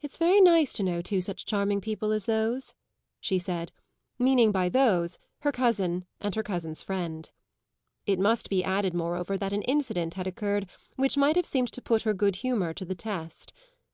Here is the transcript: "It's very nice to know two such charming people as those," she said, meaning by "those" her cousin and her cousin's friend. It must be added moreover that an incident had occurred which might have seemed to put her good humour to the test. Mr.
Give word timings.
"It's 0.00 0.16
very 0.16 0.40
nice 0.40 0.72
to 0.72 0.82
know 0.82 1.02
two 1.02 1.20
such 1.20 1.44
charming 1.44 1.82
people 1.82 2.10
as 2.10 2.24
those," 2.24 2.72
she 3.20 3.38
said, 3.38 3.70
meaning 4.18 4.50
by 4.50 4.70
"those" 4.70 5.18
her 5.40 5.52
cousin 5.52 6.06
and 6.22 6.34
her 6.34 6.42
cousin's 6.42 6.80
friend. 6.80 7.28
It 8.06 8.18
must 8.18 8.48
be 8.48 8.64
added 8.64 8.94
moreover 8.94 9.36
that 9.36 9.52
an 9.52 9.60
incident 9.64 10.14
had 10.14 10.26
occurred 10.26 10.70
which 10.96 11.18
might 11.18 11.36
have 11.36 11.44
seemed 11.44 11.68
to 11.72 11.82
put 11.82 12.00
her 12.04 12.14
good 12.14 12.36
humour 12.36 12.72
to 12.72 12.86
the 12.86 12.94
test. 12.94 13.52
Mr. 13.54 13.58